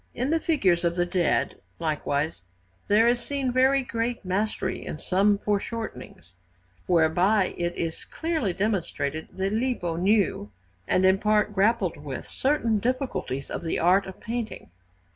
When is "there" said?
2.87-3.07